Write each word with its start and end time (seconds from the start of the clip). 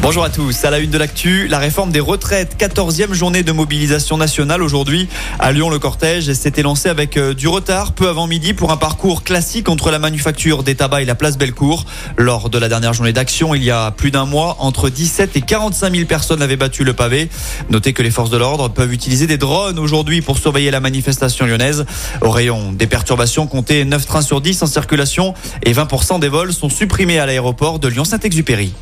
Bonjour 0.00 0.22
à 0.22 0.30
tous. 0.30 0.64
À 0.64 0.70
la 0.70 0.78
une 0.78 0.90
de 0.90 0.96
l'actu, 0.96 1.48
la 1.48 1.58
réforme 1.58 1.90
des 1.90 1.98
retraites. 1.98 2.56
14e 2.56 3.14
journée 3.14 3.42
de 3.42 3.50
mobilisation 3.50 4.16
nationale 4.16 4.62
aujourd'hui. 4.62 5.08
À 5.40 5.50
Lyon, 5.50 5.70
le 5.70 5.80
cortège 5.80 6.32
s'était 6.32 6.62
lancé 6.62 6.88
avec 6.88 7.16
euh, 7.16 7.34
du 7.34 7.48
retard 7.48 7.92
peu 7.92 8.08
avant 8.08 8.28
midi 8.28 8.54
pour 8.54 8.70
un 8.70 8.76
parcours 8.76 9.24
classique 9.24 9.68
entre 9.68 9.90
la 9.90 9.98
manufacture 9.98 10.62
des 10.62 10.76
tabacs 10.76 11.02
et 11.02 11.04
la 11.04 11.16
place 11.16 11.36
Bellecour. 11.36 11.84
Lors 12.16 12.48
de 12.48 12.58
la 12.58 12.68
dernière 12.68 12.92
journée 12.92 13.12
d'action, 13.12 13.56
il 13.56 13.64
y 13.64 13.72
a 13.72 13.90
plus 13.90 14.12
d'un 14.12 14.24
mois, 14.24 14.56
entre 14.60 14.88
17 14.88 15.36
et 15.36 15.40
45 15.40 15.92
000 15.92 16.06
personnes 16.06 16.42
avaient 16.42 16.56
battu 16.56 16.84
le 16.84 16.92
pavé. 16.92 17.28
Notez 17.68 17.92
que 17.92 18.02
les 18.02 18.12
forces 18.12 18.30
de 18.30 18.36
l'ordre 18.36 18.68
peuvent 18.68 18.92
utiliser 18.92 19.26
des 19.26 19.36
drones 19.36 19.80
aujourd'hui 19.80 20.22
pour 20.22 20.38
surveiller 20.38 20.70
la 20.70 20.80
manifestation 20.80 21.44
lyonnaise. 21.44 21.86
Au 22.20 22.30
rayon 22.30 22.72
des 22.72 22.86
perturbations, 22.86 23.48
comptez 23.48 23.84
9 23.84 24.06
trains 24.06 24.22
sur 24.22 24.40
10 24.40 24.62
en 24.62 24.66
circulation 24.66 25.34
et 25.64 25.72
20% 25.72 26.20
des 26.20 26.28
vols 26.28 26.52
sont 26.52 26.70
supprimés 26.70 27.18
à 27.18 27.26
l'aéroport 27.26 27.80
de 27.80 27.88
Lyon-Saint-Exupéry. 27.88 28.72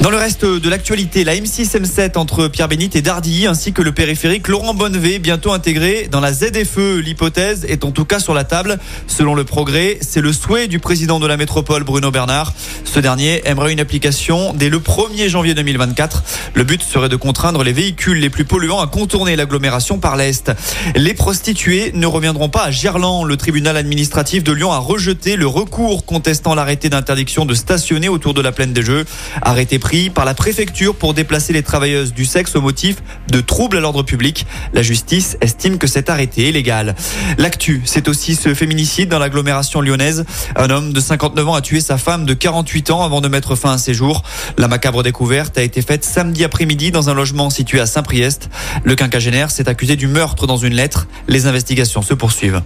Dans 0.00 0.10
le 0.10 0.16
reste 0.16 0.44
de 0.44 0.70
l'actualité, 0.70 1.24
la 1.24 1.34
M6 1.34 1.76
M7 1.76 2.16
entre 2.18 2.46
Pierre 2.46 2.68
Bénite 2.68 2.94
et 2.94 3.02
Dardilly 3.02 3.48
ainsi 3.48 3.72
que 3.72 3.82
le 3.82 3.90
périphérique 3.90 4.46
Laurent 4.46 4.72
Bonnevé 4.72 5.18
bientôt 5.18 5.52
intégré 5.52 6.06
dans 6.08 6.20
la 6.20 6.32
ZFE. 6.32 7.00
L'hypothèse 7.02 7.64
est 7.68 7.84
en 7.84 7.90
tout 7.90 8.04
cas 8.04 8.20
sur 8.20 8.32
la 8.32 8.44
table. 8.44 8.78
Selon 9.08 9.34
le 9.34 9.42
progrès, 9.42 9.98
c'est 10.00 10.20
le 10.20 10.32
souhait 10.32 10.68
du 10.68 10.78
président 10.78 11.18
de 11.18 11.26
la 11.26 11.36
métropole 11.36 11.82
Bruno 11.82 12.12
Bernard. 12.12 12.54
Ce 12.84 13.00
dernier 13.00 13.42
aimerait 13.44 13.72
une 13.72 13.80
application 13.80 14.54
dès 14.54 14.68
le 14.68 14.78
1er 14.78 15.28
janvier 15.28 15.54
2024. 15.54 16.22
Le 16.54 16.62
but 16.62 16.80
serait 16.80 17.08
de 17.08 17.16
contraindre 17.16 17.64
les 17.64 17.72
véhicules 17.72 18.20
les 18.20 18.30
plus 18.30 18.44
polluants 18.44 18.80
à 18.80 18.86
contourner 18.86 19.34
l'agglomération 19.34 19.98
par 19.98 20.16
l'Est. 20.16 20.52
Les 20.94 21.12
prostituées 21.12 21.90
ne 21.94 22.06
reviendront 22.06 22.48
pas 22.48 22.62
à 22.62 22.70
Gerland. 22.70 23.24
Le 23.24 23.36
tribunal 23.36 23.76
administratif 23.76 24.44
de 24.44 24.52
Lyon 24.52 24.70
a 24.70 24.78
rejeté 24.78 25.34
le 25.34 25.48
recours 25.48 26.04
contestant 26.04 26.54
l'arrêté 26.54 26.88
d'interdiction 26.88 27.46
de 27.46 27.54
stationner 27.54 28.08
autour 28.08 28.32
de 28.32 28.42
la 28.42 28.52
plaine 28.52 28.72
des 28.72 28.82
Jeux. 28.82 29.04
Arrêté 29.42 29.80
par 30.14 30.26
la 30.26 30.34
préfecture 30.34 30.94
pour 30.94 31.14
déplacer 31.14 31.54
les 31.54 31.62
travailleuses 31.62 32.12
du 32.12 32.26
sexe 32.26 32.54
au 32.56 32.60
motif 32.60 32.96
de 33.32 33.40
troubles 33.40 33.78
à 33.78 33.80
l'ordre 33.80 34.02
public. 34.02 34.44
La 34.74 34.82
justice 34.82 35.38
estime 35.40 35.78
que 35.78 35.86
cet 35.86 36.10
arrêté 36.10 36.48
est 36.48 36.52
légal. 36.52 36.94
L'actu, 37.38 37.80
c'est 37.86 38.06
aussi 38.06 38.34
ce 38.34 38.52
féminicide 38.52 39.08
dans 39.08 39.18
l'agglomération 39.18 39.80
lyonnaise. 39.80 40.26
Un 40.56 40.68
homme 40.68 40.92
de 40.92 41.00
59 41.00 41.48
ans 41.48 41.54
a 41.54 41.62
tué 41.62 41.80
sa 41.80 41.96
femme 41.96 42.26
de 42.26 42.34
48 42.34 42.90
ans 42.90 43.02
avant 43.02 43.22
de 43.22 43.28
mettre 43.28 43.56
fin 43.56 43.72
à 43.72 43.78
ses 43.78 43.94
jours. 43.94 44.24
La 44.58 44.68
macabre 44.68 45.02
découverte 45.02 45.56
a 45.56 45.62
été 45.62 45.80
faite 45.80 46.04
samedi 46.04 46.44
après-midi 46.44 46.90
dans 46.90 47.08
un 47.08 47.14
logement 47.14 47.48
situé 47.48 47.80
à 47.80 47.86
Saint-Priest. 47.86 48.50
Le 48.84 48.94
quinquagénaire 48.94 49.50
s'est 49.50 49.70
accusé 49.70 49.96
du 49.96 50.06
meurtre 50.06 50.46
dans 50.46 50.58
une 50.58 50.74
lettre. 50.74 51.08
Les 51.28 51.46
investigations 51.46 52.02
se 52.02 52.12
poursuivent. 52.12 52.60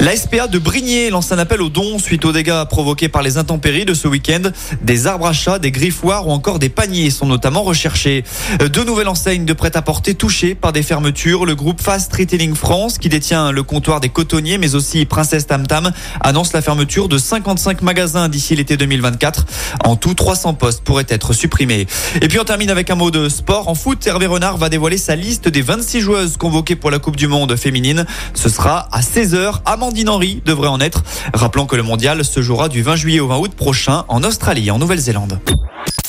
La 0.00 0.16
SPA 0.16 0.46
de 0.46 0.58
Brigné 0.58 1.10
lance 1.10 1.30
un 1.30 1.38
appel 1.38 1.60
aux 1.60 1.68
dons 1.68 1.98
suite 1.98 2.24
aux 2.24 2.32
dégâts 2.32 2.64
provoqués 2.64 3.10
par 3.10 3.20
les 3.20 3.36
intempéries 3.36 3.84
de 3.84 3.92
ce 3.92 4.08
week-end. 4.08 4.40
Des 4.80 5.06
arbres 5.06 5.26
à 5.26 5.34
chat, 5.34 5.58
des 5.58 5.70
griffoirs 5.70 6.26
ou 6.26 6.30
encore 6.30 6.58
des 6.58 6.70
paniers 6.70 7.10
sont 7.10 7.26
notamment 7.26 7.62
recherchés. 7.62 8.24
Deux 8.72 8.84
nouvelles 8.84 9.08
enseignes 9.08 9.44
de 9.44 9.52
prêt-à-porter 9.52 10.14
touchées 10.14 10.54
par 10.54 10.72
des 10.72 10.82
fermetures. 10.82 11.44
Le 11.44 11.54
groupe 11.54 11.82
Fast 11.82 12.10
Retailing 12.16 12.54
France, 12.54 12.96
qui 12.96 13.10
détient 13.10 13.52
le 13.52 13.62
comptoir 13.62 14.00
des 14.00 14.08
cotonniers, 14.08 14.56
mais 14.56 14.74
aussi 14.74 15.04
Princesse 15.04 15.46
Tam 15.46 15.66
Tam, 15.66 15.92
annonce 16.22 16.54
la 16.54 16.62
fermeture 16.62 17.06
de 17.06 17.18
55 17.18 17.82
magasins 17.82 18.30
d'ici 18.30 18.56
l'été 18.56 18.78
2024. 18.78 19.44
En 19.84 19.96
tout, 19.96 20.14
300 20.14 20.54
postes 20.54 20.82
pourraient 20.82 21.04
être 21.10 21.34
supprimés. 21.34 21.86
Et 22.22 22.28
puis 22.28 22.38
on 22.40 22.44
termine 22.44 22.70
avec 22.70 22.88
un 22.88 22.94
mot 22.94 23.10
de 23.10 23.28
sport. 23.28 23.68
En 23.68 23.74
foot, 23.74 24.06
Hervé 24.06 24.24
Renard 24.24 24.56
va 24.56 24.70
dévoiler 24.70 24.96
sa 24.96 25.14
liste 25.14 25.48
des 25.48 25.60
26 25.60 26.00
joueuses 26.00 26.36
convoquées 26.38 26.76
pour 26.76 26.90
la 26.90 26.98
Coupe 26.98 27.16
du 27.16 27.28
Monde 27.28 27.54
féminine. 27.56 28.06
Ce 28.32 28.48
sera 28.48 28.88
à 28.92 29.02
16h 29.02 29.60
à 29.66 29.76
Amandine 29.90 30.08
Henry 30.08 30.40
devrait 30.46 30.68
en 30.68 30.78
être. 30.78 31.02
Rappelons 31.34 31.66
que 31.66 31.74
le 31.74 31.82
mondial 31.82 32.24
se 32.24 32.40
jouera 32.42 32.68
du 32.68 32.80
20 32.80 32.94
juillet 32.94 33.18
au 33.18 33.26
20 33.26 33.38
août 33.38 33.52
prochain 33.56 34.04
en 34.06 34.22
Australie 34.22 34.68
et 34.68 34.70
en 34.70 34.78
Nouvelle-Zélande. 34.78 35.40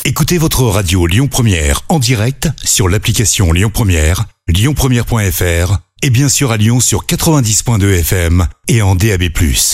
Écoutez 0.06 0.38
votre 0.38 0.66
radio 0.66 1.08
Lyon 1.08 1.28
Première 1.28 1.82
en 1.90 1.98
direct 1.98 2.48
sur 2.64 2.88
l'application 2.88 3.52
Lyon 3.52 3.72
Première, 3.74 4.26
lyonpremière.fr 4.48 5.80
et 6.04 6.12
bien 6.12 6.30
sûr 6.30 6.52
à 6.52 6.58
Lyon 6.58 6.80
sur 6.80 7.08
90.2 7.08 8.02
FM 8.02 8.46
et 8.68 8.84
en 8.84 8.94
DAB+. 8.94 9.24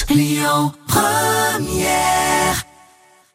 Lyon 0.09 0.71
Première 0.87 2.36